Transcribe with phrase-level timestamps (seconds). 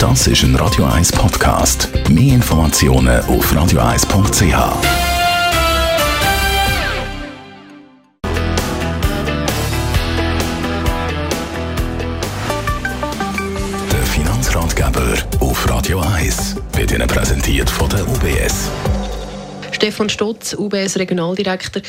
[0.00, 1.90] Das ist ein Radio 1 Podcast.
[2.08, 4.40] Mehr Informationen auf radio1.ch.
[13.92, 18.70] Der Finanzratgeber auf Radio 1 wird Ihnen präsentiert von der UBS.
[19.72, 21.82] Stefan Stotz, UBS Regionaldirektor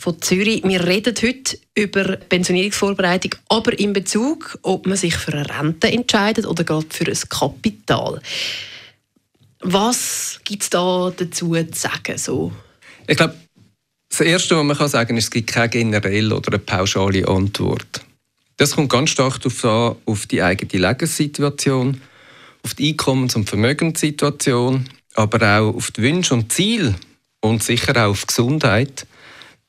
[0.00, 0.64] von Zürich.
[0.64, 6.46] Wir reden heute über Pensionierungsvorbereitung, aber in Bezug, ob man sich für eine Rente entscheidet
[6.46, 8.22] oder gerade für ein Kapital.
[9.60, 12.16] Was gibt es da dazu zu sagen?
[12.16, 12.50] So?
[13.06, 13.34] Ich glaube,
[14.08, 17.28] das Erste, was man kann sagen kann, ist, es gibt keine generelle oder eine pauschale
[17.28, 18.00] Antwort.
[18.56, 22.00] Das kommt ganz stark darauf an, auf die eigene Lebenssituation,
[22.62, 26.94] auf die Einkommens- und Vermögenssituation, aber auch auf die Wünsche und Ziele
[27.40, 29.06] und sicher auch auf die Gesundheit,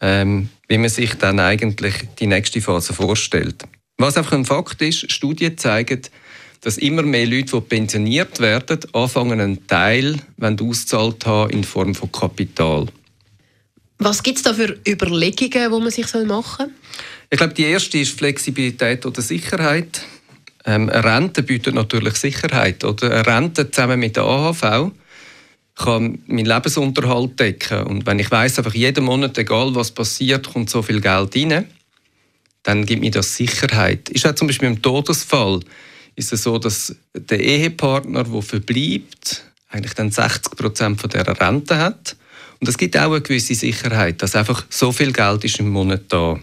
[0.01, 3.63] ähm, wie man sich dann eigentlich die nächste Phase vorstellt.
[3.97, 6.01] Was einfach ein Fakt ist, Studien zeigen,
[6.61, 12.11] dass immer mehr Leute, die pensioniert werden, anfangen, einen Teil auszahlt haben in Form von
[12.11, 12.87] Kapital.
[13.97, 16.69] Was gibt es da für Überlegungen, die man sich machen soll?
[17.29, 20.01] Ich glaube, die erste ist Flexibilität oder Sicherheit.
[20.65, 22.83] Ähm, eine Rente bietet natürlich Sicherheit.
[22.83, 24.91] Oder eine Rente zusammen mit der AHV
[25.83, 27.83] kann meinen Lebensunterhalt decken.
[27.83, 31.67] Und wenn ich weiß, einfach jeden Monat, egal was passiert, kommt so viel Geld rein,
[32.63, 34.09] dann gibt mir das Sicherheit.
[34.09, 35.61] Ist auch zum Beispiel im Todesfall
[36.15, 41.77] ist es so, dass der Ehepartner, der verbleibt, eigentlich dann 60 Prozent von der Rente
[41.77, 42.15] hat.
[42.59, 46.03] Und es gibt auch eine gewisse Sicherheit, dass einfach so viel Geld ist im Monat
[46.09, 46.39] da.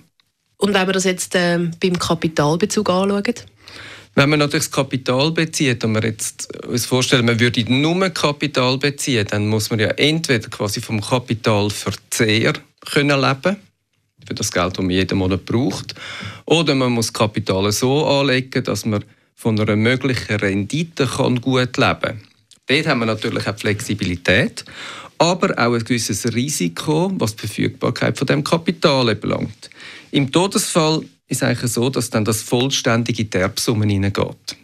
[0.56, 3.34] Und wenn wir das jetzt äh, beim Kapitalbezug anschauen?
[4.18, 8.76] Wenn man natürlich das Kapital bezieht und man jetzt uns vorstellen, man würde nur Kapital
[8.76, 12.54] beziehen, dann muss man ja entweder quasi vom Kapitalverzehr
[12.90, 13.56] können leben
[14.26, 15.94] für das Geld, das man jeden Monat braucht,
[16.46, 19.04] oder man muss Kapital so anlegen, dass man
[19.36, 22.20] von einer möglichen Rendite kann gut leben kann.
[22.66, 24.64] Dort haben wir natürlich auch Flexibilität,
[25.18, 29.70] aber auch ein gewisses Risiko, was die Verfügbarkeit von dem Kapital belangt.
[30.10, 34.56] Im Todesfall ist eigentlich so, dass dann das vollständige in die Erbsummen hineingeht.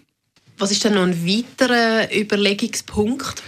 [0.58, 3.42] Was ist denn noch ein weiterer Überlegungspunkt?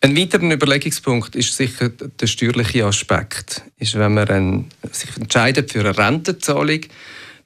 [0.00, 3.62] Ein weiterer Überlegungspunkt ist sicher der steuerliche Aspekt.
[3.78, 6.80] Ist, wenn man ein, sich entscheidet für eine Rentenzahlung,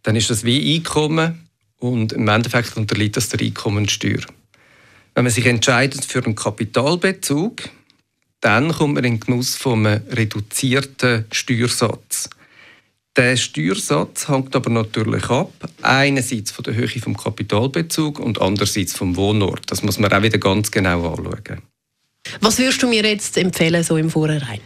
[0.03, 4.21] dann ist das wie Einkommen und im Endeffekt unterliegt das der Einkommensteuer.
[5.15, 7.69] Wenn man sich entscheidet für einen Kapitalbezug,
[8.41, 12.31] dann kommt man in den Genuss von einem reduzierten Steuersatz.
[13.17, 19.17] Der Steuersatz hängt aber natürlich ab, einerseits von der Höhe vom Kapitalbezug und andererseits vom
[19.17, 19.63] Wohnort.
[19.67, 21.63] Das muss man auch wieder ganz genau anschauen.
[22.41, 24.61] Was würdest du mir jetzt empfehlen, so im Vorhinein?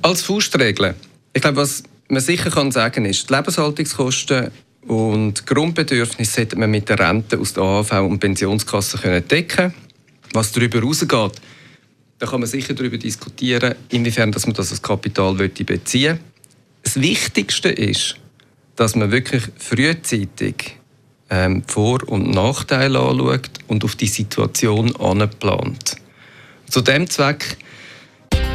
[0.00, 0.94] Als Faustregel.
[1.34, 4.50] Ich glaube, was man sicher kann sagen ist, die Lebenshaltungskosten
[4.86, 9.74] und Grundbedürfnisse sollte man mit der Rente aus der AHV und Pensionskasse können decken
[10.32, 11.32] Was darüber hinausgeht,
[12.18, 16.20] da kann man sicher darüber diskutieren, inwiefern dass man das als Kapital beziehen will.
[16.88, 18.16] Das Wichtigste ist,
[18.74, 20.78] dass man wirklich frühzeitig
[21.28, 25.96] ähm, Vor- und Nachteile anschaut und auf die Situation anplant.
[26.70, 27.58] Zu dem Zweck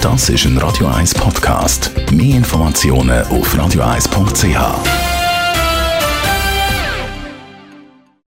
[0.02, 1.92] Das ist ein Radio 1 Podcast.
[2.12, 5.03] Mehr Informationen auf radio1.ch.